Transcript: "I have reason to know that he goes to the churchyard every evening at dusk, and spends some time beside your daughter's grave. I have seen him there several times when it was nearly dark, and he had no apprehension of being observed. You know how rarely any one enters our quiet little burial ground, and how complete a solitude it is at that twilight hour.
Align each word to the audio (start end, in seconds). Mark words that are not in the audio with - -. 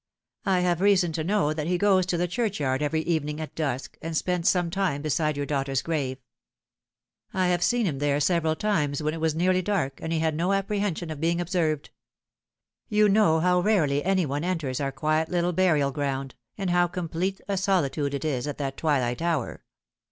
"I 0.47 0.61
have 0.61 0.81
reason 0.81 1.11
to 1.11 1.23
know 1.23 1.53
that 1.53 1.67
he 1.67 1.77
goes 1.77 2.07
to 2.07 2.17
the 2.17 2.27
churchyard 2.27 2.81
every 2.81 3.01
evening 3.03 3.39
at 3.39 3.53
dusk, 3.53 3.99
and 4.01 4.17
spends 4.17 4.49
some 4.49 4.71
time 4.71 5.03
beside 5.03 5.37
your 5.37 5.45
daughter's 5.45 5.83
grave. 5.83 6.17
I 7.35 7.49
have 7.49 7.61
seen 7.63 7.85
him 7.85 7.99
there 7.99 8.19
several 8.19 8.55
times 8.55 9.03
when 9.03 9.13
it 9.13 9.21
was 9.21 9.35
nearly 9.35 9.61
dark, 9.61 9.99
and 10.01 10.11
he 10.11 10.17
had 10.17 10.33
no 10.33 10.53
apprehension 10.53 11.11
of 11.11 11.21
being 11.21 11.39
observed. 11.39 11.91
You 12.89 13.09
know 13.09 13.41
how 13.41 13.59
rarely 13.59 14.03
any 14.03 14.25
one 14.25 14.43
enters 14.43 14.81
our 14.81 14.91
quiet 14.91 15.29
little 15.29 15.53
burial 15.53 15.91
ground, 15.91 16.33
and 16.57 16.71
how 16.71 16.87
complete 16.87 17.39
a 17.47 17.55
solitude 17.55 18.15
it 18.15 18.25
is 18.25 18.47
at 18.47 18.57
that 18.57 18.77
twilight 18.77 19.21
hour. 19.21 19.61